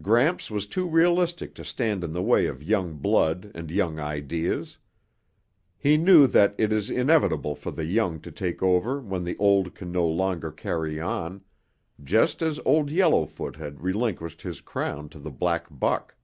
Gramps 0.00 0.52
was 0.52 0.66
too 0.68 0.86
realistic 0.86 1.52
to 1.56 1.64
stand 1.64 2.04
in 2.04 2.12
the 2.12 2.22
way 2.22 2.46
of 2.46 2.62
young 2.62 2.94
blood 2.96 3.50
and 3.56 3.72
young 3.72 3.98
ideas. 3.98 4.78
He 5.76 5.96
knew 5.96 6.28
that 6.28 6.54
it 6.56 6.72
is 6.72 6.88
inevitable 6.90 7.56
for 7.56 7.72
the 7.72 7.84
young 7.84 8.20
to 8.20 8.30
take 8.30 8.62
over 8.62 9.00
when 9.00 9.24
the 9.24 9.36
old 9.38 9.74
can 9.74 9.90
no 9.90 10.06
longer 10.06 10.52
carry 10.52 11.00
on 11.00 11.42
just 12.04 12.40
as 12.40 12.60
Old 12.64 12.88
Yellowfoot 12.92 13.56
had 13.56 13.82
relinquished 13.82 14.42
his 14.42 14.60
crown 14.60 15.08
to 15.08 15.18
the 15.18 15.32
black 15.32 15.66
buck. 15.68 16.14